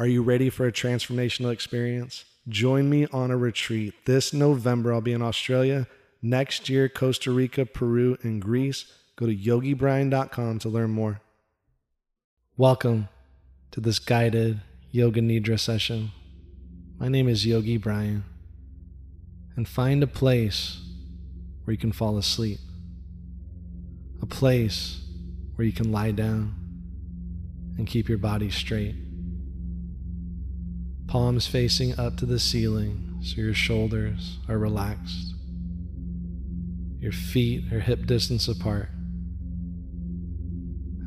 [0.00, 2.24] Are you ready for a transformational experience?
[2.48, 3.94] Join me on a retreat.
[4.04, 5.88] This November, I'll be in Australia.
[6.22, 8.84] Next year, Costa Rica, Peru, and Greece.
[9.16, 11.20] Go to yogibrian.com to learn more.
[12.56, 13.08] Welcome
[13.72, 14.60] to this guided
[14.92, 16.12] Yoga Nidra session.
[17.00, 18.22] My name is Yogi Brian.
[19.56, 20.80] And find a place
[21.64, 22.60] where you can fall asleep,
[24.22, 25.00] a place
[25.56, 26.54] where you can lie down
[27.76, 28.94] and keep your body straight.
[31.08, 35.34] Palms facing up to the ceiling so your shoulders are relaxed.
[37.00, 38.90] Your feet are hip distance apart.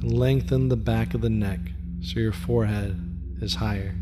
[0.02, 1.60] And lengthen the back of the neck
[2.02, 3.00] so your forehead
[3.44, 3.94] is higher.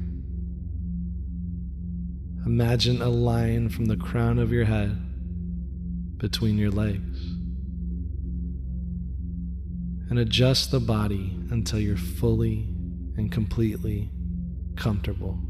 [2.45, 4.97] Imagine a line from the crown of your head
[6.17, 7.19] between your legs.
[10.09, 12.73] And adjust the body until you're fully
[13.17, 14.11] and completely
[14.77, 15.48] comfortable.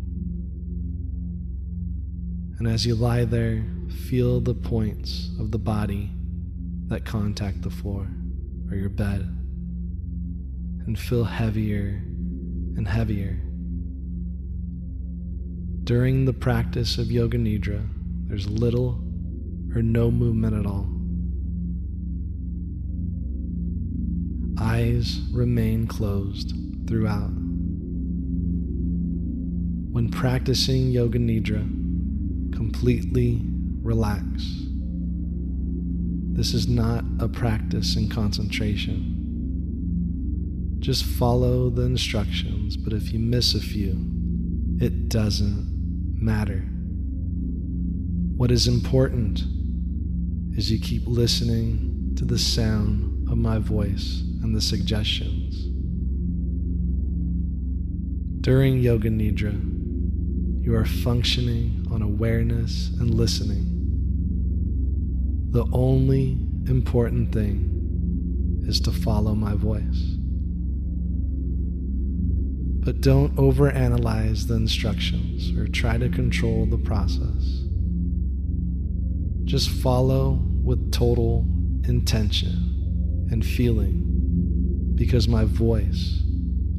[2.59, 3.65] And as you lie there,
[4.10, 6.12] feel the points of the body
[6.88, 8.05] that contact the floor
[8.70, 9.21] or your bed
[10.85, 12.04] and feel heavier
[12.76, 13.40] and heavier.
[15.85, 17.87] During the practice of Yoga Nidra,
[18.27, 19.02] there's little
[19.74, 20.90] or no movement at all.
[24.62, 26.54] Eyes remain closed
[26.87, 27.32] throughout.
[29.91, 31.79] When practicing Yoga Nidra,
[32.52, 33.42] completely
[33.82, 34.24] relax.
[36.34, 39.16] This is not a practice in concentration.
[40.80, 43.98] Just follow the instructions, but if you miss a few,
[44.80, 46.66] it doesn't matter.
[48.38, 49.44] What is important
[50.58, 55.66] is you keep listening to the sound of my voice and the suggestions.
[58.42, 59.60] During Yoga Nidra,
[60.64, 63.65] you are functioning on awareness and listening.
[65.51, 66.38] The only
[66.68, 70.16] important thing is to follow my voice.
[72.86, 77.64] But don't overanalyze the instructions or try to control the process.
[79.44, 81.46] Just follow with total
[81.88, 86.22] intention and feeling because my voice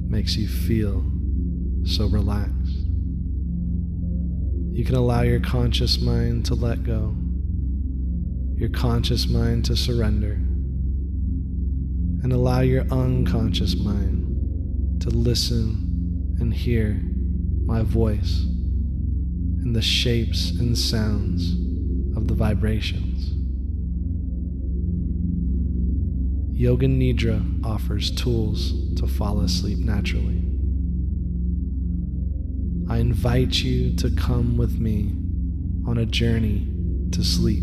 [0.06, 1.04] makes you feel
[1.84, 2.59] so relaxed.
[4.72, 7.14] You can allow your conscious mind to let go,
[8.56, 10.32] your conscious mind to surrender,
[12.22, 17.00] and allow your unconscious mind to listen and hear
[17.66, 18.42] my voice
[19.62, 21.52] and the shapes and sounds
[22.16, 23.34] of the vibrations.
[26.58, 30.49] Yoga Nidra offers tools to fall asleep naturally.
[32.90, 35.12] I invite you to come with me
[35.88, 36.66] on a journey
[37.12, 37.62] to sleep.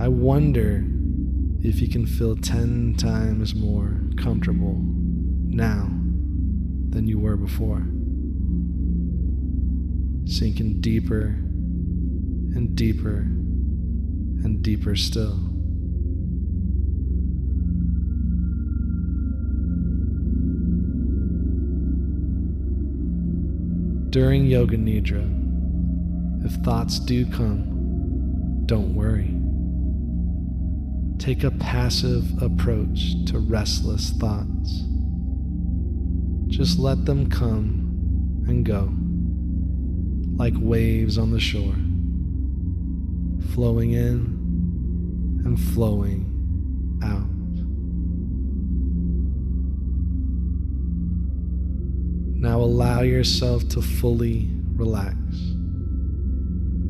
[0.00, 0.84] I wonder
[1.68, 5.88] if you can feel 10 times more comfortable now
[6.90, 7.84] than you were before.
[10.30, 11.34] Sinking deeper
[12.54, 13.26] and deeper
[14.44, 15.53] and deeper still.
[24.14, 25.26] During Yoga Nidra,
[26.46, 29.34] if thoughts do come, don't worry.
[31.18, 34.84] Take a passive approach to restless thoughts.
[36.46, 38.94] Just let them come and go,
[40.36, 41.74] like waves on the shore,
[43.52, 47.33] flowing in and flowing out.
[52.44, 55.16] Now allow yourself to fully relax.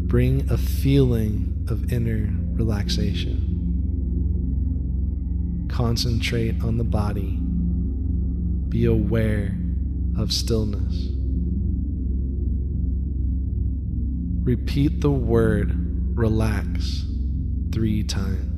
[0.09, 3.38] Bring a feeling of inner relaxation.
[5.70, 7.38] Concentrate on the body.
[8.69, 9.56] Be aware
[10.19, 11.11] of stillness.
[14.43, 15.73] Repeat the word
[16.17, 17.06] relax
[17.70, 18.53] three times.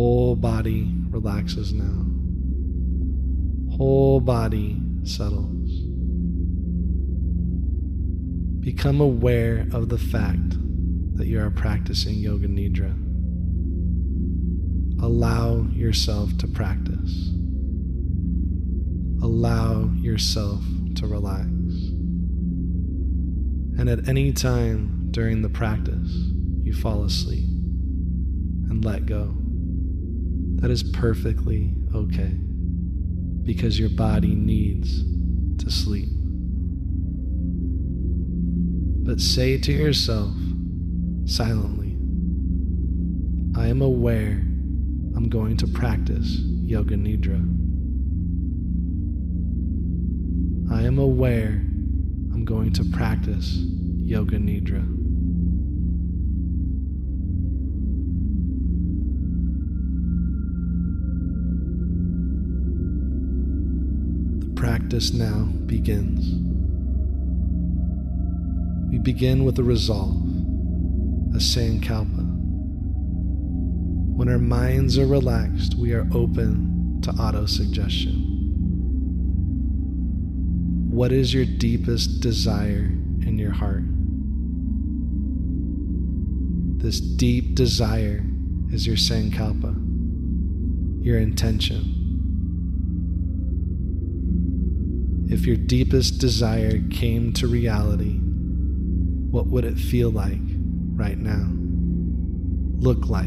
[0.00, 2.06] Whole body relaxes now.
[3.76, 5.70] Whole body settles.
[8.60, 10.56] Become aware of the fact
[11.18, 12.94] that you are practicing Yoga Nidra.
[15.02, 17.32] Allow yourself to practice.
[19.22, 20.62] Allow yourself
[20.94, 21.46] to relax.
[23.78, 26.10] And at any time, during the practice
[26.62, 27.44] you fall asleep
[28.70, 29.39] and let go.
[30.60, 32.36] That is perfectly okay
[33.44, 35.02] because your body needs
[35.64, 36.10] to sleep.
[39.02, 40.34] But say to yourself
[41.24, 41.96] silently,
[43.58, 44.42] I am aware
[45.16, 47.40] I'm going to practice Yoga Nidra.
[50.70, 51.62] I am aware
[52.34, 54.99] I'm going to practice Yoga Nidra.
[64.90, 66.34] Practice now begins.
[68.90, 70.16] We begin with a resolve,
[71.32, 72.26] a sankalpa.
[74.16, 78.14] When our minds are relaxed, we are open to auto-suggestion.
[80.90, 82.90] What is your deepest desire
[83.22, 83.84] in your heart?
[86.82, 88.24] This deep desire
[88.72, 89.72] is your sankalpa,
[91.04, 91.99] your intention.
[95.30, 98.18] If your deepest desire came to reality,
[99.30, 100.40] what would it feel like
[100.94, 101.48] right now?
[102.80, 103.26] Look like?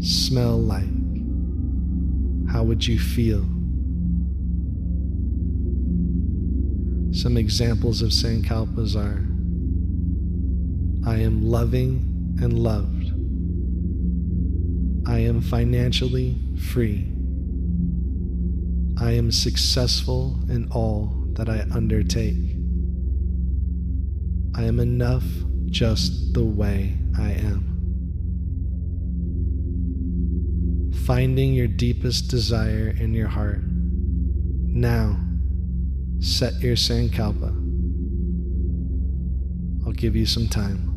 [0.00, 0.84] Smell like?
[2.48, 3.42] How would you feel?
[7.12, 9.24] Some examples of sankalpas are
[11.08, 13.10] I am loving and loved.
[15.08, 17.13] I am financially free.
[19.04, 22.56] I am successful in all that I undertake.
[24.54, 25.24] I am enough
[25.66, 27.60] just the way I am.
[31.04, 33.60] Finding your deepest desire in your heart.
[33.66, 35.20] Now,
[36.20, 37.52] set your sankalpa.
[39.84, 40.93] I'll give you some time.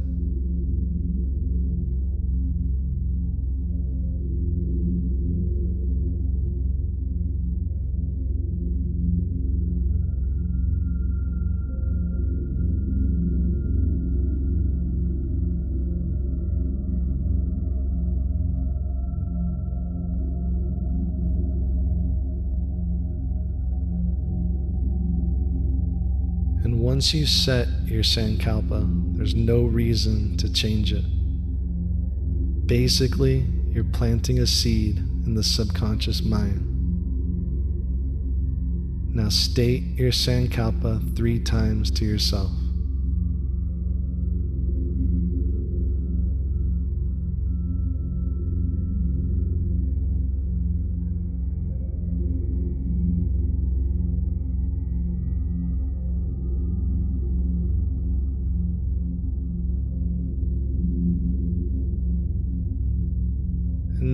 [26.98, 31.06] Once you set your sankalpa, there's no reason to change it.
[32.66, 36.60] Basically, you're planting a seed in the subconscious mind.
[39.14, 42.50] Now state your sankalpa three times to yourself.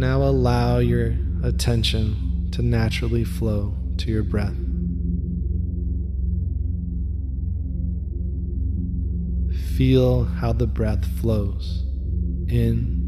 [0.04, 1.16] Now allow your
[1.46, 4.54] attention to naturally flow to your breath.
[9.78, 11.86] Feel how the breath flows
[12.50, 13.00] in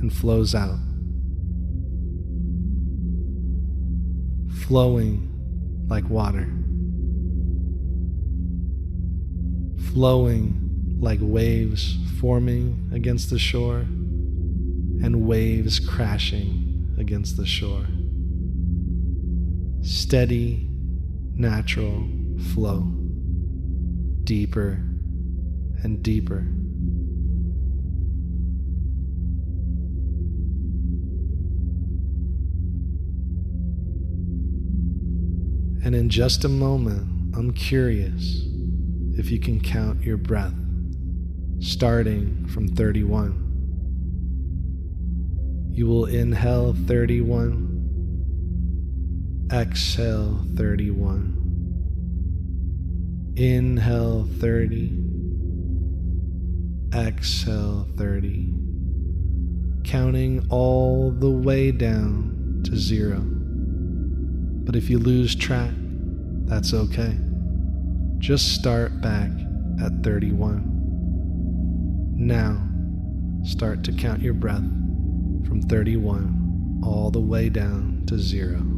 [0.00, 0.80] and flows out.
[4.66, 5.32] Flowing
[5.86, 6.52] like water.
[9.92, 13.86] Flowing like waves forming against the shore
[15.02, 17.86] and waves crashing against the shore.
[19.82, 20.68] Steady,
[21.34, 22.08] natural
[22.54, 22.82] flow,
[24.24, 24.82] deeper
[25.82, 26.46] and deeper.
[35.84, 38.42] And in just a moment, I'm curious
[39.16, 40.54] if you can count your breath,
[41.60, 43.45] starting from 31.
[45.76, 54.98] You will inhale 31, exhale 31, inhale 30,
[56.94, 58.54] exhale 30,
[59.84, 63.20] counting all the way down to zero.
[63.20, 65.74] But if you lose track,
[66.46, 67.18] that's okay.
[68.16, 69.28] Just start back
[69.82, 70.72] at 31.
[72.16, 72.66] Now,
[73.44, 74.64] start to count your breath
[75.56, 78.75] from 31 all the way down to zero.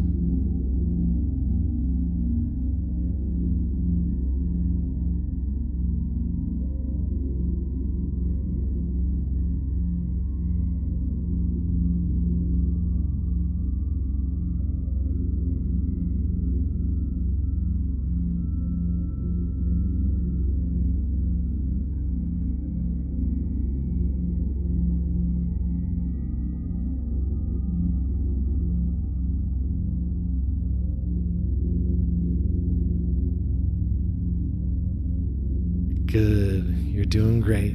[37.09, 37.75] Doing great.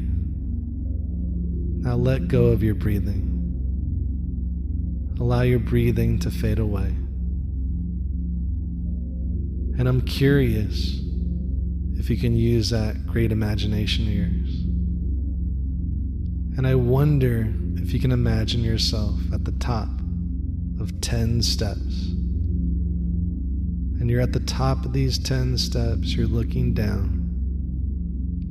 [1.84, 3.30] Now let go of your breathing.
[5.20, 6.96] Allow your breathing to fade away.
[9.78, 11.00] And I'm curious
[11.98, 14.64] if you can use that great imagination of yours.
[16.58, 19.90] And I wonder if you can imagine yourself at the top
[20.80, 22.12] of 10 steps.
[24.00, 27.13] And you're at the top of these 10 steps, you're looking down.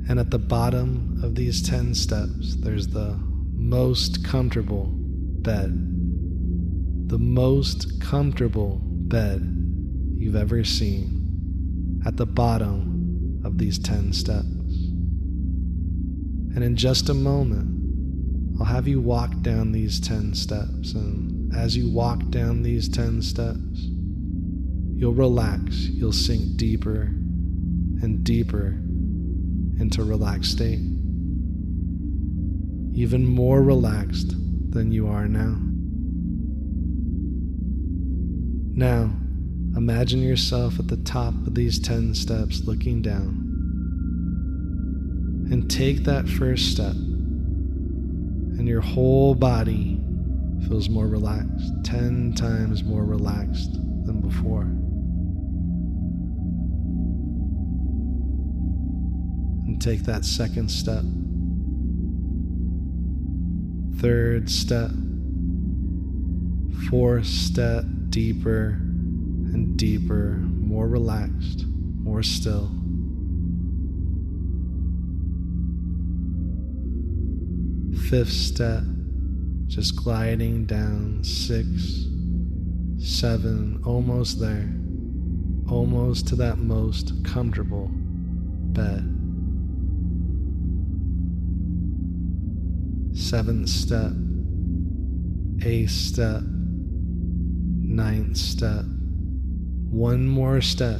[0.09, 3.17] And at the bottom of these 10 steps, there's the
[3.53, 5.71] most comfortable bed.
[7.09, 9.41] The most comfortable bed
[10.17, 14.43] you've ever seen at the bottom of these 10 steps.
[16.55, 20.93] And in just a moment, I'll have you walk down these 10 steps.
[20.93, 23.87] And as you walk down these 10 steps,
[24.95, 27.03] you'll relax, you'll sink deeper
[28.01, 28.79] and deeper
[29.83, 30.79] into relaxed state.
[32.95, 34.29] Even more relaxed
[34.71, 35.57] than you are now.
[38.75, 39.11] Now,
[39.75, 43.49] imagine yourself at the top of these 10 steps looking down.
[45.51, 49.99] And take that first step and your whole body
[50.69, 53.73] feels more relaxed, 10 times more relaxed
[54.05, 54.65] than before.
[59.73, 61.03] And take that second step,
[63.99, 64.91] third step,
[66.91, 72.69] fourth step, deeper and deeper, more relaxed, more still.
[78.11, 78.83] fifth step,
[79.65, 82.05] just gliding down six,
[82.99, 84.71] seven, almost there,
[85.67, 89.22] almost to that most comfortable bed.
[93.13, 94.11] Seventh step,
[95.63, 98.85] eighth step, ninth step,
[99.89, 100.99] one more step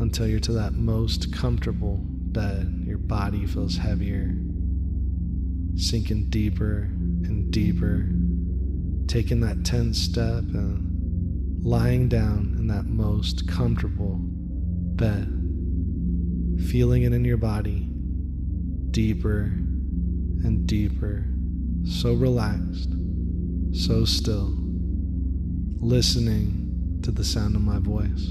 [0.00, 2.82] until you're to that most comfortable bed.
[2.86, 4.34] Your body feels heavier
[5.76, 6.88] sinking deeper
[7.24, 8.08] and deeper,
[9.06, 15.28] taking that 10th step and lying down in that most comfortable bed,
[16.68, 17.88] feeling it in your body
[18.90, 19.52] deeper
[20.44, 21.24] and deeper,
[21.84, 22.90] so relaxed,
[23.72, 24.54] so still,
[25.80, 28.26] listening to the sound of my voice,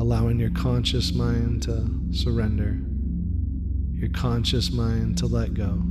[0.00, 2.78] allowing your conscious mind to surrender
[4.00, 5.82] your conscious mind to let go.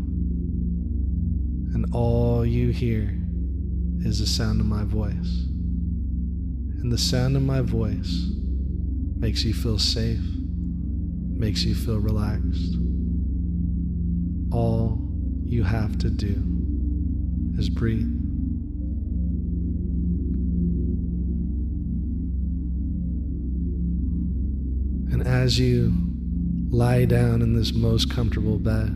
[1.73, 3.15] And all you hear
[3.99, 5.45] is the sound of my voice.
[6.81, 8.25] And the sound of my voice
[9.15, 10.23] makes you feel safe,
[11.37, 12.77] makes you feel relaxed.
[14.51, 14.99] All
[15.43, 16.43] you have to do
[17.57, 18.07] is breathe.
[25.11, 25.93] And as you
[26.69, 28.95] lie down in this most comfortable bed,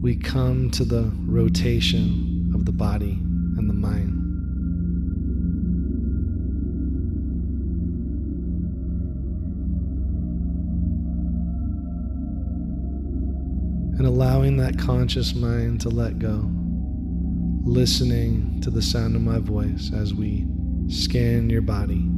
[0.00, 3.12] we come to the rotation of the body
[3.56, 4.17] and the mind.
[13.98, 16.48] And allowing that conscious mind to let go,
[17.64, 20.46] listening to the sound of my voice as we
[20.88, 22.08] scan your body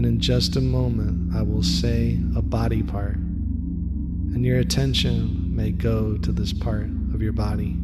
[0.00, 5.72] and in just a moment I will say a body part, and your attention may
[5.72, 7.76] go to this part of your body.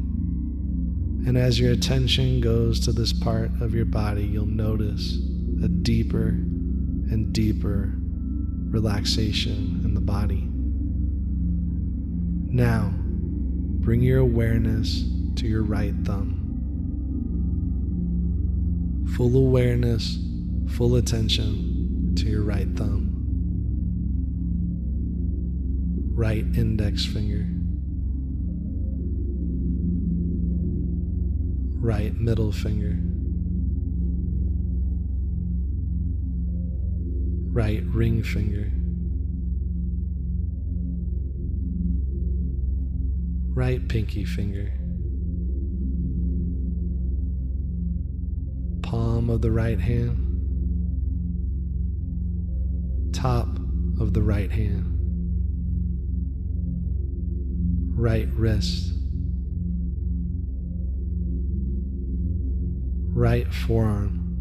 [1.27, 5.19] And as your attention goes to this part of your body, you'll notice
[5.63, 7.93] a deeper and deeper
[8.71, 10.49] relaxation in the body.
[12.49, 15.05] Now, bring your awareness
[15.37, 16.43] to your right thumb.
[19.17, 20.19] Full awareness,
[20.69, 23.13] full attention to your right thumb,
[26.15, 27.47] right index finger,
[31.81, 32.97] right middle finger,
[37.53, 38.71] right ring finger.
[43.57, 44.71] Right pinky finger,
[48.83, 50.35] palm of the right hand,
[53.15, 53.49] top
[53.99, 54.85] of the right hand,
[57.99, 58.93] right wrist,
[63.15, 64.37] right forearm,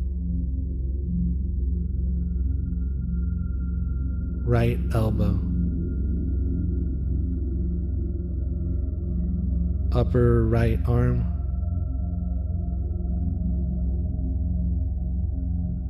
[4.46, 5.40] right elbow,
[9.96, 11.24] upper right arm,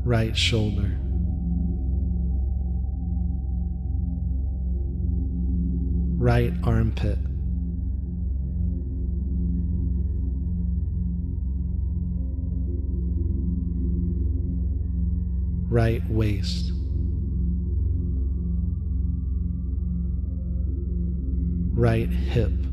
[0.06, 1.00] right shoulder.
[6.18, 7.20] Right armpit.
[15.68, 16.72] Right waist.
[21.74, 22.65] Right hip.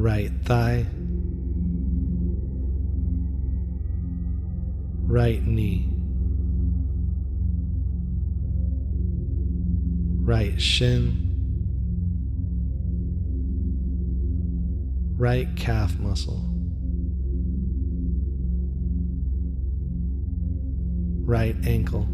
[0.00, 0.86] Right thigh.
[5.06, 5.92] Right knee.
[10.24, 11.26] Right shin.
[15.18, 16.46] Right calf muscle.
[21.26, 22.08] Right ankle.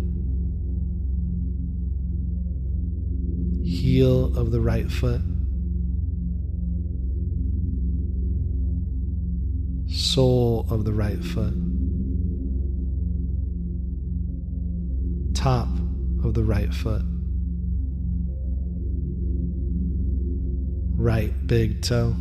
[3.64, 5.20] Heel of the right foot.
[10.16, 11.52] Sole of the right foot.
[15.34, 15.68] Top
[16.24, 17.02] of the right foot.
[20.96, 22.16] Right big toe.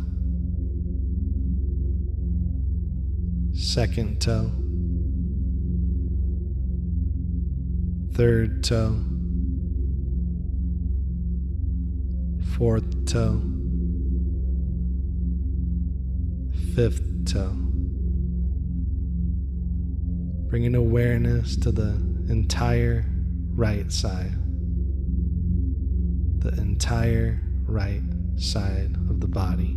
[3.54, 4.50] Second toe.
[8.12, 9.00] Third toe.
[12.58, 13.40] Fourth toe.
[16.74, 17.65] Fifth toe.
[20.48, 21.94] Bringing awareness to the
[22.30, 23.04] entire
[23.54, 24.32] right side.
[26.40, 28.02] The entire right
[28.36, 29.76] side of the body.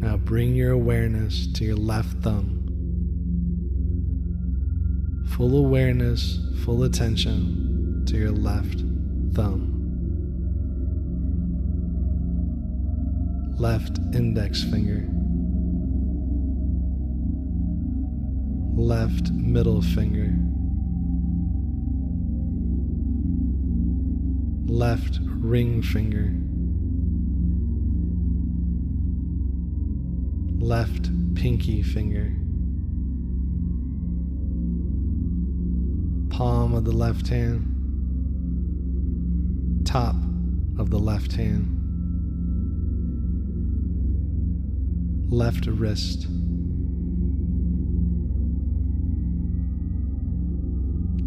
[0.00, 2.64] Now bring your awareness to your left thumb.
[5.36, 8.80] Full awareness, full attention to your left
[9.34, 9.77] thumb.
[13.58, 15.08] Left index finger.
[18.80, 20.32] Left middle finger.
[24.72, 26.32] Left ring finger.
[30.68, 32.30] left pinky finger,
[36.28, 37.64] palm of the left hand,
[39.86, 40.14] top
[40.78, 41.77] of the left hand,
[45.28, 46.26] left wrist.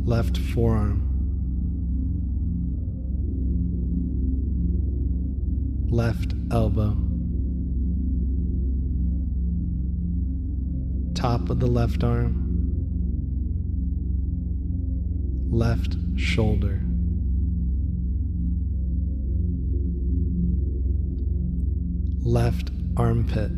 [0.06, 1.08] Left forearm,
[5.90, 6.98] left elbow.
[11.22, 12.34] top of the left arm,
[15.52, 16.82] left shoulder.
[22.24, 23.52] Left armpit,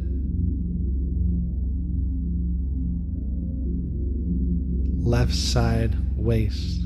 [5.14, 6.82] left side waist,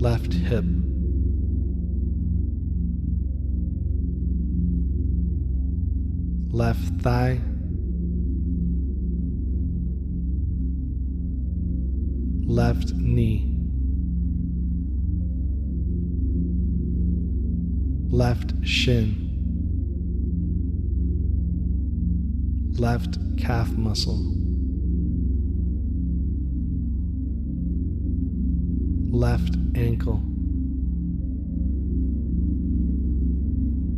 [0.00, 0.64] left hip.
[6.50, 7.40] left thigh,
[12.46, 13.52] left knee,
[18.10, 19.27] left shin,
[22.78, 24.20] left calf muscle,
[29.10, 30.22] left ankle.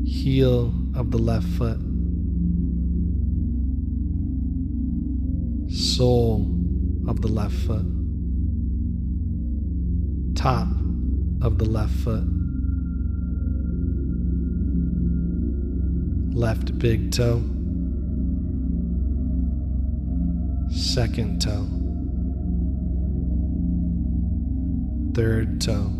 [0.06, 1.80] Heel of the left foot.
[5.70, 6.46] sole
[7.06, 7.86] of the left foot,
[10.34, 10.66] top
[11.42, 12.24] of the left foot,
[16.34, 17.42] left big toe,
[20.94, 21.68] second toe,
[25.14, 25.92] third toe,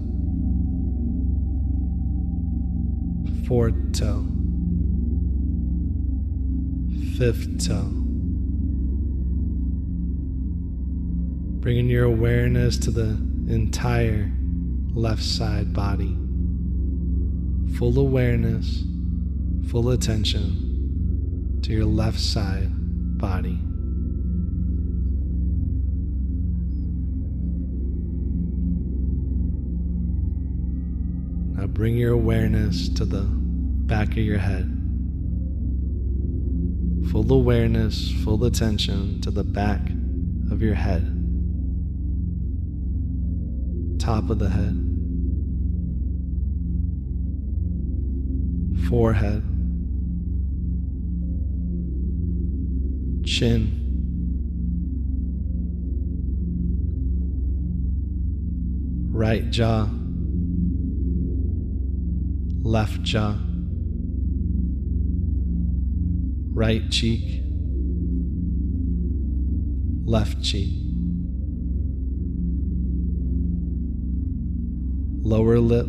[3.47, 4.27] fourth toe,
[7.17, 8.01] fifth toe.
[11.61, 13.11] bringing your awareness to the
[13.53, 14.33] entire
[14.95, 16.17] left side body.
[17.77, 18.83] Full awareness,
[19.69, 22.71] full attention to your left side
[23.19, 23.59] body.
[31.73, 34.77] Bring your awareness to the back of your head.
[37.11, 39.81] Full awareness, full attention to the back
[40.51, 41.17] of your head.
[43.99, 44.87] Top of the head.
[48.89, 49.43] Forehead.
[53.25, 53.77] Chin.
[59.13, 59.89] Right jaw
[62.63, 63.37] left jaw,
[66.53, 67.43] right cheek,
[70.05, 70.75] left cheek,
[75.23, 75.89] lower lip,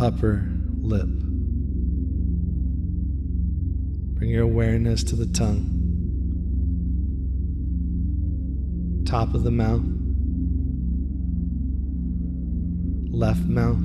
[0.00, 1.08] upper lip.
[4.14, 5.76] Bring your awareness to the tongue,
[9.04, 9.99] top of the mouth
[13.10, 13.82] left mouth,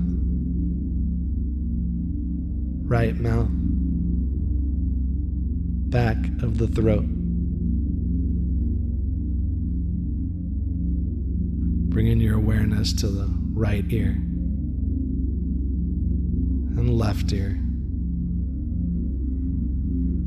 [2.88, 3.50] right mouth,
[5.90, 7.06] back of the throat.
[11.90, 14.12] Bringing your awareness to the right ear
[16.78, 17.60] and left ear,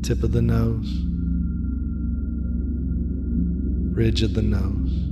[0.01, 0.91] tip of the nose,
[3.93, 5.08] bridge of the nose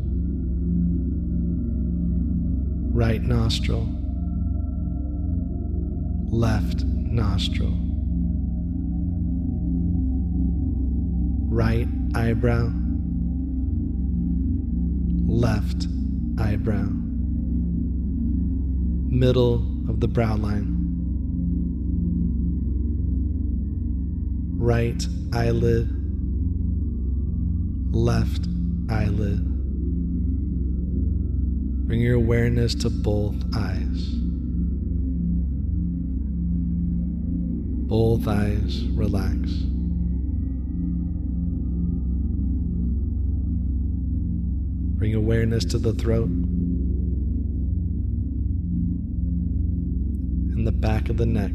[2.98, 3.88] right nostril,
[6.32, 7.78] left nostril,
[11.48, 12.72] right eyebrow,
[15.28, 15.86] left
[16.40, 16.88] eyebrow,
[19.12, 19.58] middle
[19.88, 20.66] of the brow line,
[24.58, 25.88] right eyelid,
[27.94, 28.48] left
[28.90, 29.57] eyelid.
[31.88, 34.10] Bring your awareness to both eyes.
[37.88, 39.50] Both eyes relax.
[44.97, 46.28] Bring awareness to the throat
[50.58, 51.54] and the back of the neck.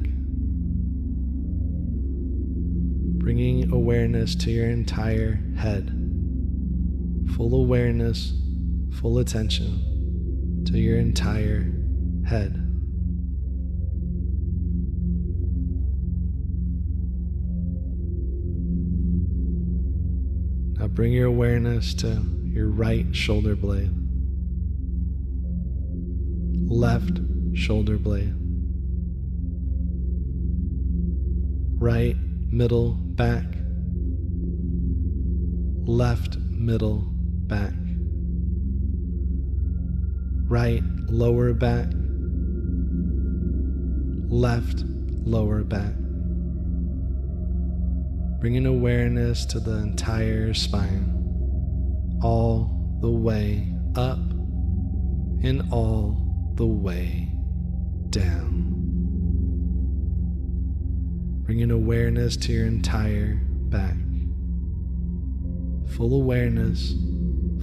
[3.19, 5.91] Bringing awareness to your entire head.
[7.37, 8.33] Full awareness,
[8.93, 9.92] full attention
[10.73, 11.71] to your entire
[12.27, 12.55] head.
[20.79, 23.91] Now bring your awareness to your right shoulder blade,
[26.71, 27.21] left
[27.53, 28.35] shoulder blade,
[31.79, 32.17] right
[32.51, 33.45] middle back,
[35.85, 37.05] left middle
[37.47, 37.75] back
[40.53, 41.87] right lower back,
[44.29, 44.85] left
[45.25, 45.95] lower back.
[48.39, 54.19] Bringing awareness to the entire spine, all the way up
[55.43, 57.31] and all the way
[58.11, 58.75] down.
[61.47, 63.97] Bringing awareness to your entire back.
[65.97, 66.95] Full awareness,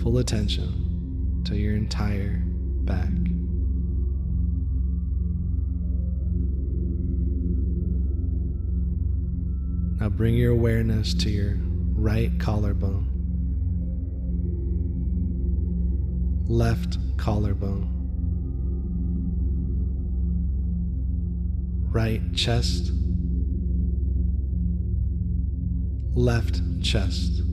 [0.02, 2.49] full attention to your entire
[2.89, 3.08] back.
[9.99, 11.58] Now bring your awareness to your
[11.93, 13.06] right collarbone,
[16.47, 17.88] left collarbone,
[21.91, 22.91] right chest,
[26.15, 27.43] left chest,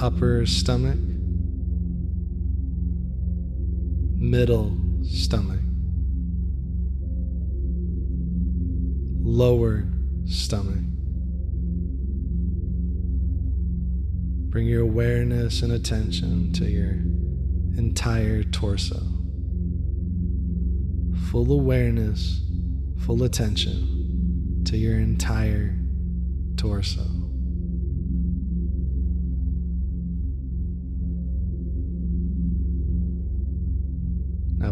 [0.00, 1.09] upper stomach,
[4.20, 5.60] middle stomach,
[9.22, 9.88] lower
[10.26, 10.84] stomach.
[14.50, 16.90] Bring your awareness and attention to your
[17.78, 19.00] entire torso.
[21.30, 22.42] Full awareness,
[22.98, 25.78] full attention to your entire
[26.56, 27.19] torso.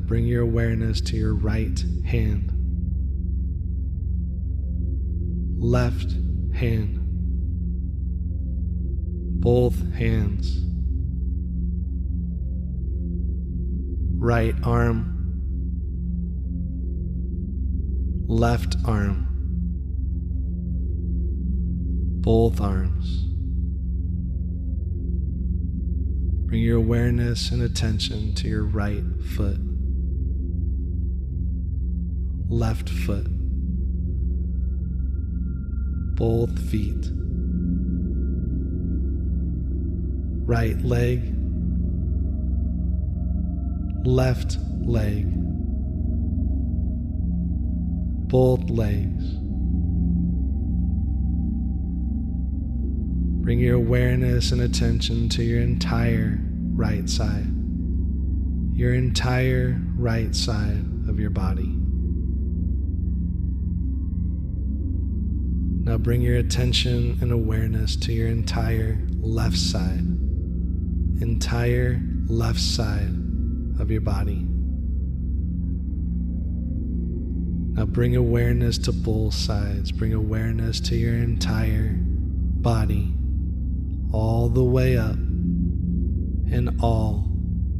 [0.08, 2.50] Bring your awareness to your right hand,
[5.58, 6.16] left
[6.54, 6.98] hand,
[9.38, 10.64] both hands,
[14.16, 15.14] right arm,
[18.26, 19.26] left arm,
[22.22, 23.26] both arms.
[26.46, 29.04] Bring your awareness and attention to your right
[29.36, 29.60] foot,
[32.48, 33.26] left foot,
[36.16, 37.10] both feet,
[40.46, 41.34] right leg,
[44.06, 45.26] left leg,
[48.28, 49.24] both legs.
[53.42, 56.38] Bring your awareness and attention to your entire
[56.74, 57.46] right side,
[58.72, 61.77] your entire right side of your body.
[65.88, 70.04] Now bring your attention and awareness to your entire left side,
[71.22, 73.08] entire left side
[73.80, 74.44] of your body.
[77.72, 79.90] Now bring awareness to both sides.
[79.90, 83.14] Bring awareness to your entire body
[84.12, 87.30] all the way up and all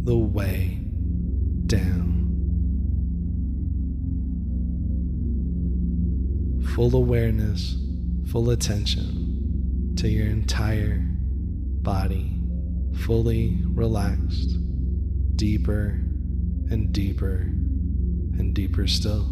[0.04, 0.80] the way
[1.66, 2.14] down.
[6.74, 7.76] Full awareness,
[8.30, 10.98] full attention to your entire
[11.82, 12.38] body,
[13.04, 14.50] fully relaxed,
[15.36, 16.00] deeper
[16.70, 17.46] and deeper
[18.38, 19.26] and deeper still.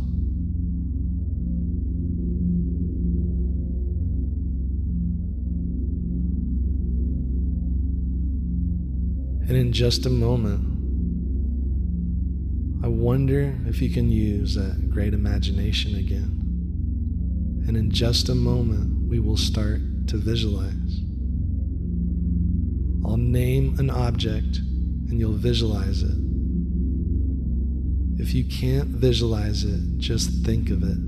[9.48, 10.74] And in just a moment,
[12.85, 16.36] I wonder if you can use that great imagination again.
[17.66, 21.00] And in just a moment, we will start to visualize.
[23.05, 24.59] I'll name an object
[25.09, 26.16] and you'll visualize it.
[28.20, 30.98] If you can't visualize it, just think of it.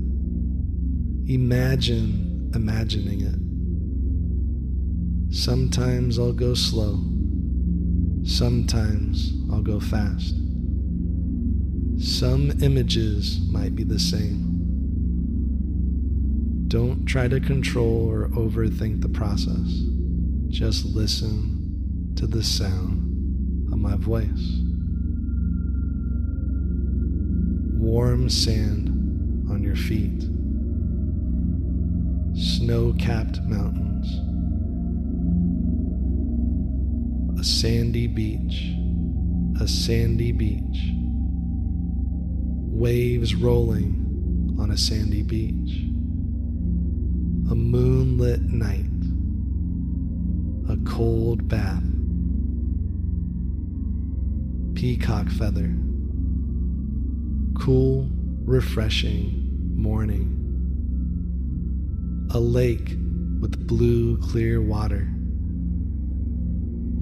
[1.31, 3.39] Imagine imagining it.
[5.35, 6.99] Sometimes I'll go slow.
[8.23, 10.35] Sometimes I'll go fast.
[11.97, 14.48] Some images might be the same.
[16.69, 19.81] Don't try to control or overthink the process.
[20.49, 24.61] Just listen to the sound of my voice.
[27.79, 28.89] Warm sand
[29.49, 30.21] on your feet,
[32.37, 34.05] snow capped mountains.
[37.39, 38.75] A sandy beach,
[39.59, 40.93] a sandy beach,
[42.79, 45.88] waves rolling on a sandy beach,
[47.49, 48.85] a moonlit night,
[50.71, 51.81] a cold bath,
[54.75, 55.75] peacock feather,
[57.59, 58.07] cool,
[58.45, 60.35] refreshing morning,
[62.35, 62.95] a lake
[63.41, 65.09] with blue, clear water.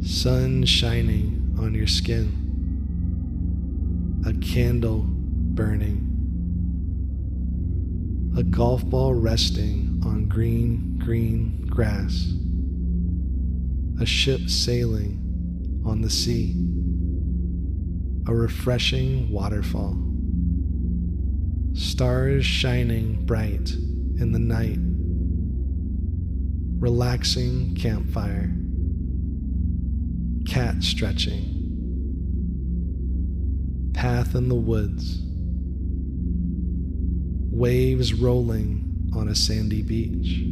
[0.01, 2.31] Sun shining on your skin,
[4.25, 6.05] a candle burning,
[8.38, 12.34] a golf ball resting on green, green grass,
[14.02, 16.56] a ship sailing on the sea,
[18.28, 19.98] a refreshing waterfall,
[21.74, 23.72] stars shining bright
[24.20, 24.80] in the night,
[26.80, 28.54] relaxing campfire.
[30.48, 31.43] Cat stretching,
[33.93, 35.22] path in the woods,
[37.52, 40.43] waves rolling on a sandy beach,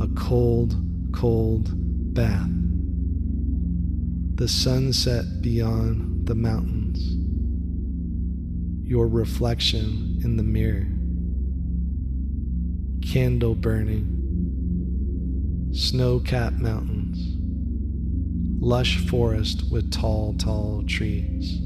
[0.00, 0.76] a cold,
[1.12, 1.70] cold
[2.14, 2.48] bath,
[4.36, 6.98] the sunset beyond the mountains,
[8.88, 10.86] your reflection in the mirror,
[13.10, 14.12] candle burning,
[15.72, 17.34] snow capped mountains.
[18.58, 21.60] Lush forest with tall, tall trees.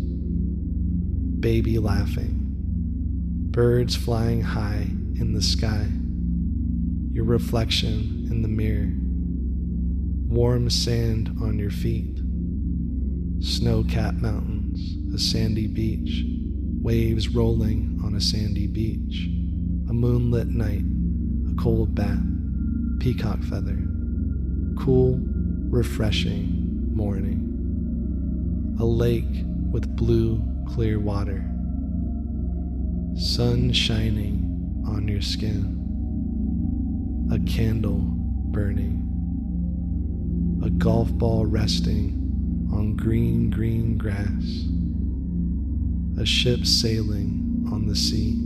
[1.41, 2.49] Baby laughing,
[3.51, 5.87] birds flying high in the sky,
[7.13, 8.91] your reflection in the mirror,
[10.35, 12.17] warm sand on your feet,
[13.45, 16.25] snow capped mountains, a sandy beach,
[16.81, 19.27] waves rolling on a sandy beach,
[19.91, 20.85] a moonlit night,
[21.53, 22.19] a cold bath,
[22.99, 23.79] peacock feather,
[24.79, 25.21] cool,
[25.69, 27.47] refreshing morning,
[28.81, 31.45] a lake with blue, clear water,
[33.15, 34.50] sun shining
[34.87, 35.79] on your skin,
[37.33, 38.01] a candle
[38.53, 39.07] burning,
[40.64, 44.66] a golf ball resting on green, green grass,
[46.21, 48.37] a ship sailing on the sea,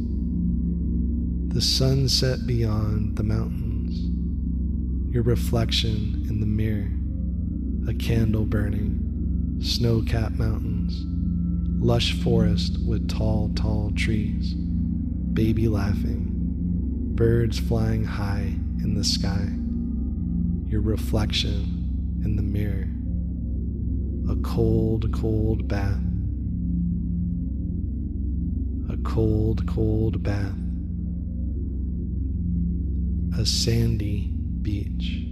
[1.54, 4.10] the sunset beyond the mountains,
[5.14, 6.90] your reflection in the mirror.
[7.86, 11.04] A candle burning, snow capped mountains,
[11.84, 14.54] lush forest with tall, tall trees,
[15.34, 16.28] baby laughing,
[17.16, 19.48] birds flying high in the sky,
[20.70, 22.88] your reflection in the mirror,
[24.30, 25.98] a cold, cold bath,
[28.88, 30.54] a cold, cold bath,
[33.36, 35.26] a sandy beach,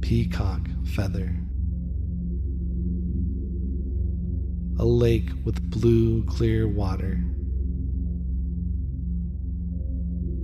[0.00, 1.36] peacock feather.
[4.78, 7.22] A lake with blue, clear water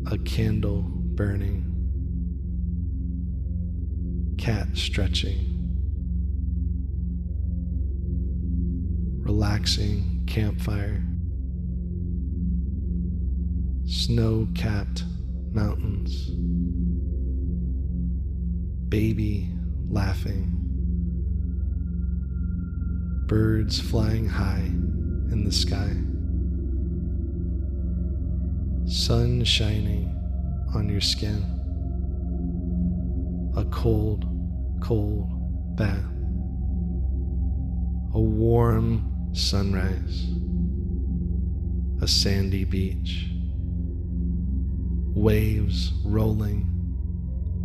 [0.09, 1.65] a candle burning,
[4.39, 5.53] cat stretching,
[9.23, 11.03] relaxing campfire,
[13.85, 15.03] snow capped
[15.51, 16.31] mountains,
[18.89, 19.51] baby
[19.89, 20.53] laughing,
[23.27, 24.71] birds flying high
[25.33, 25.97] in the sky
[28.87, 30.17] sun shining
[30.73, 31.43] on your skin,
[33.57, 34.25] a cold,
[34.81, 35.27] cold
[35.77, 36.05] bath,
[38.15, 40.29] a warm sunrise,
[42.01, 43.29] a sandy beach,
[45.17, 46.71] waves rolling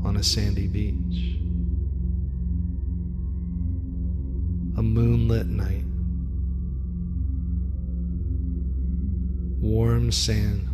[0.04, 1.38] on a sandy beach,
[4.76, 5.86] a moonlit night,
[9.62, 10.71] warm sand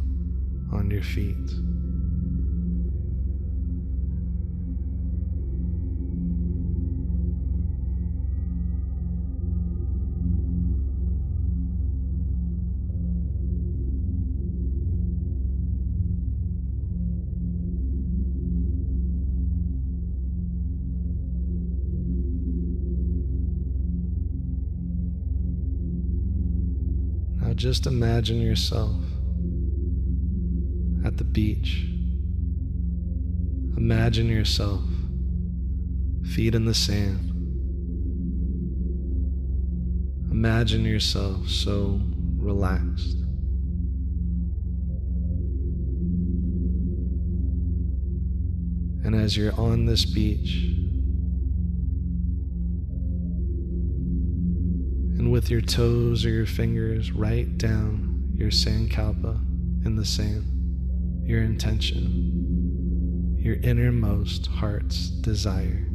[0.72, 1.36] on your feet.
[27.40, 28.96] Now just imagine yourself
[31.18, 31.86] the beach.
[33.76, 34.82] Imagine yourself,
[36.34, 37.32] feet in the sand.
[40.32, 42.00] Imagine yourself so
[42.38, 43.18] relaxed.
[49.04, 50.66] And as you're on this beach,
[55.18, 59.44] and with your toes or your fingers right down your sandkalpa
[59.86, 60.57] in the sand
[61.28, 65.86] your intention, your innermost heart's desire.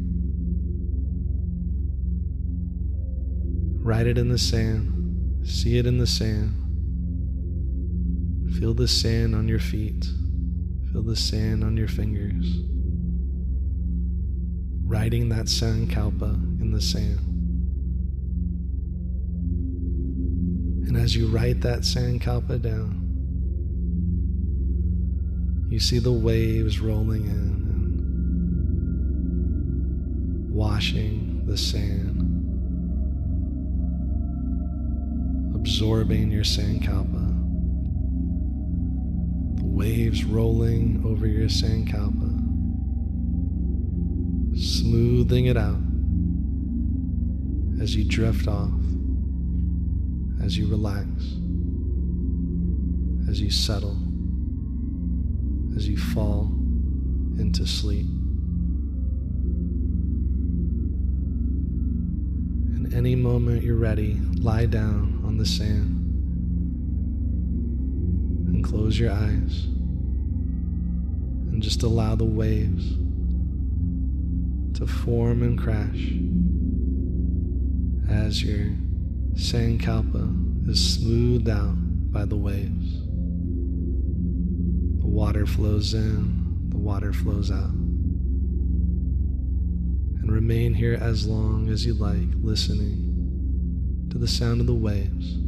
[3.80, 6.58] Write it in the sand, see it in the sand.
[8.58, 10.04] Feel the sand on your feet,
[10.92, 12.58] feel the sand on your fingers.
[14.84, 17.20] Writing that sankalpa in the sand.
[20.86, 23.01] And as you write that sankalpa down,
[25.72, 27.32] you see the waves rolling in
[30.44, 32.18] and washing the sand,
[35.54, 37.26] absorbing your sankalpa.
[39.56, 42.38] The waves rolling over your sankalpa,
[44.54, 45.80] smoothing it out
[47.80, 48.78] as you drift off,
[50.44, 51.08] as you relax,
[53.26, 54.01] as you settle
[55.76, 56.50] as you fall
[57.38, 58.06] into sleep.
[62.74, 65.98] And any moment you're ready, lie down on the sand
[68.48, 69.64] and close your eyes
[71.50, 72.96] and just allow the waves
[74.78, 76.12] to form and crash
[78.10, 78.66] as your
[79.34, 81.74] sandkalpa is smoothed out
[82.12, 82.81] by the waves
[85.32, 87.70] water flows in, the water flows out.
[90.20, 95.38] And remain here as long as you like, listening to the sound of the waves,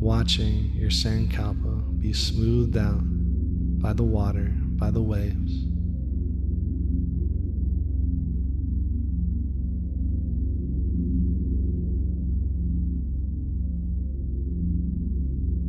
[0.00, 3.02] watching your sandkalpa be smoothed out
[3.82, 5.66] by the water, by the waves.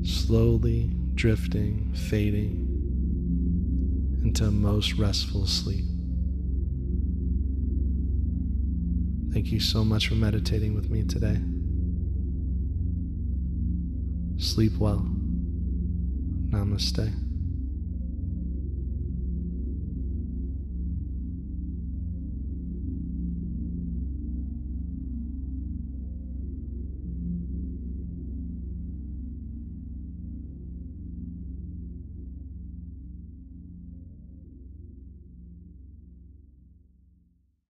[0.09, 2.67] Slowly drifting, fading
[4.23, 5.85] into most restful sleep.
[9.33, 11.39] Thank you so much for meditating with me today.
[14.37, 15.09] Sleep well.
[16.49, 17.30] Namaste.